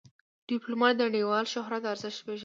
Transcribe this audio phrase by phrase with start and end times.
[0.49, 2.39] ډيپلومات د نړیوال شهرت ارزښت پېژني.